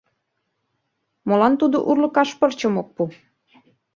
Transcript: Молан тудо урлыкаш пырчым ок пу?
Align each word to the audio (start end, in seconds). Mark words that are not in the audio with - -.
Молан 1.27 1.53
тудо 1.61 1.77
урлыкаш 1.89 2.29
пырчым 2.39 2.73
ок 2.81 2.87
пу? 2.95 3.03